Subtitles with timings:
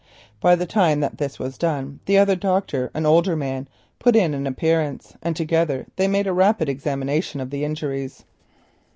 [0.39, 3.67] By the time that this was done the other doctor, an older man,
[3.99, 8.23] put in an appearance, and together they made a rapid examination of the injuries.